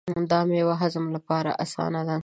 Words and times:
دا 0.31 0.39
مېوه 0.49 0.75
د 0.77 0.79
هضم 0.81 1.05
لپاره 1.15 1.51
اسانه 1.63 2.01
ده. 2.07 2.17